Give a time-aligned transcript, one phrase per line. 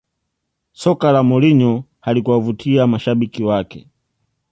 [0.73, 3.87] Soka la Mourinho halikuvutia mashabiki wake